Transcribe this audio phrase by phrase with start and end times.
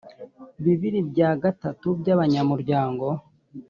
[0.63, 3.05] bibiri bya gatatu by’ abanyamuryango